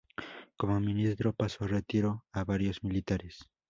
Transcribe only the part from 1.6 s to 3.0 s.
a retiro a varios